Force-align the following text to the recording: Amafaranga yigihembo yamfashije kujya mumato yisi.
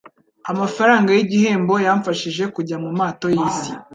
Amafaranga 0.51 1.09
yigihembo 1.17 1.73
yamfashije 1.87 2.43
kujya 2.55 2.75
mumato 2.83 3.27
yisi. 3.35 3.71